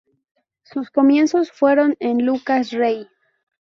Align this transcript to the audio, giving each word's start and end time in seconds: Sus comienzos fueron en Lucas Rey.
Sus 0.63 0.89
comienzos 0.89 1.51
fueron 1.51 1.95
en 1.99 2.25
Lucas 2.25 2.71
Rey. 2.71 3.07